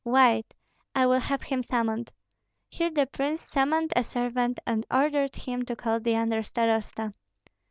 [0.03, 0.55] Wait,
[0.95, 2.11] I will have him summoned."
[2.69, 7.13] Here the prince summoned a servant and ordered him to call the under starosta.